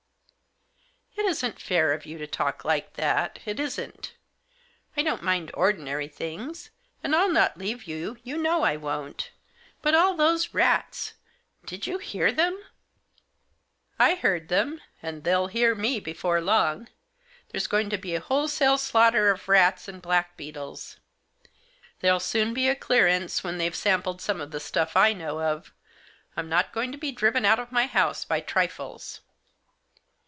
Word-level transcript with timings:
"It 1.31 1.37
isn't 1.37 1.61
fair 1.61 1.93
of 1.93 2.05
you 2.05 2.17
to 2.17 2.25
talk 2.25 2.65
like 2.65 2.93
that— 2.93 3.39
it 3.45 3.59
isn't. 3.59 4.13
I 4.97 5.03
don't 5.03 5.21
mind 5.21 5.51
ordinary 5.53 6.07
things— 6.07 6.71
and 7.03 7.15
I'll 7.15 7.31
not 7.31 7.57
leave 7.59 7.83
you, 7.83 8.17
you 8.23 8.37
know 8.37 8.63
I 8.63 8.75
won't. 8.75 9.29
But 9.83 9.93
all 9.93 10.15
those 10.15 10.53
rats! 10.53 11.13
Did 11.65 11.85
you 11.85 11.99
hear 11.99 12.31
them?"" 12.31 12.59
I 13.99 14.15
heard 14.15 14.47
them, 14.49 14.81
and 15.01 15.23
they'll 15.23 15.47
hear 15.47 15.75
me 15.75 15.99
before 15.99 16.41
long. 16.41 16.89
There's 17.49 17.67
going 17.67 17.89
to 17.91 17.99
be 17.99 18.15
a 18.15 18.19
wholesale 18.19 18.79
slaughter 18.79 19.29
of 19.29 19.47
rats, 19.47 19.87
and 19.87 20.01
blackbeetles. 20.01 20.97
There'll 21.99 22.19
soon 22.19 22.53
be 22.53 22.67
a 22.67 22.75
clearance 22.75 23.43
when 23.43 23.57
they've 23.59 23.75
sampled 23.75 24.21
some 24.21 24.41
of 24.41 24.49
the 24.51 24.59
stuff 24.59 24.97
I 24.97 25.13
know 25.13 25.39
of. 25.41 25.71
I'm 26.35 26.49
not 26.49 26.73
going 26.73 26.91
to 26.93 26.97
be 26.97 27.11
driven 27.11 27.45
out 27.45 27.59
of 27.59 27.71
my 27.71 27.83
own 27.83 27.89
house 27.89 28.25
by 28.25 28.39
trifles." 28.41 29.21